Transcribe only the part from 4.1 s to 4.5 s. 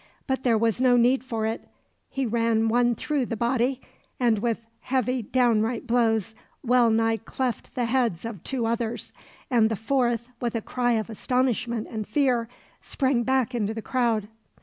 and